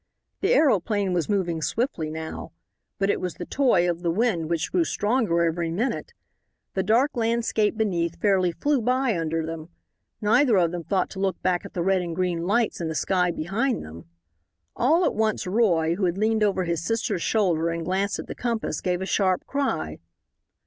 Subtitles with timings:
[0.39, 2.53] The aeroplane was moving swiftly now.
[2.97, 6.15] But it was the toy of the wind, which grew stronger every minute.
[6.73, 9.69] The dark landscape beneath fairly flew by under them.
[10.19, 12.95] Neither of them thought to look back at the red and green lights in the
[12.95, 14.05] sky behind them.
[14.75, 18.33] All at once, Roy, who had leaned over his sister's shoulder and glanced at the
[18.33, 19.99] compass, gave a sharp cry.